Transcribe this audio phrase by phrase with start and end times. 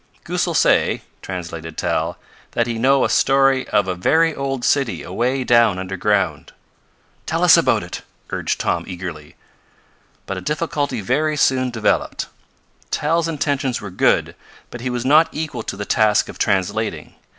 [0.23, 2.17] "Goosal say," translated Tal,
[2.53, 6.53] "that he know a story of a very old city away down under ground."
[7.27, 8.01] "Tell us about it!"
[8.31, 9.35] urged Tom eagerly.
[10.25, 12.25] But a difficulty very soon developed.
[12.89, 14.35] Tal's intentions were good,
[14.71, 17.13] but he was not equal to the task of translating.